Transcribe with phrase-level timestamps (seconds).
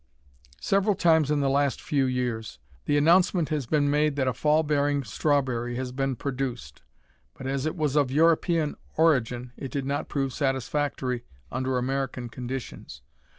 [0.59, 4.63] Several times in the last few years the announcement has been made that a fall
[4.63, 6.81] bearing strawberry has been produced,
[7.35, 13.03] but as it was of European origin it did not prove satisfactory under American conditions.